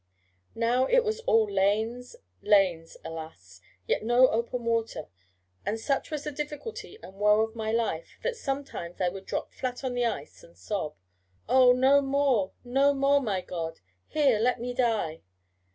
[0.55, 3.61] Now it was all lanes, lanes, alas!
[3.85, 5.09] yet no open water,
[5.63, 9.51] and such was the difficulty and woe of my life, that sometimes I would drop
[9.53, 10.95] flat on the ice, and sob:
[11.47, 15.21] 'Oh, no more, no more, my God: here let me die.'